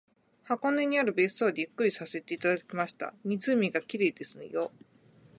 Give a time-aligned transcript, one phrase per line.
[0.45, 3.13] 箱根にある別荘でゆっくりさせていただきました。
[3.23, 4.71] 湖が綺麗ですのよ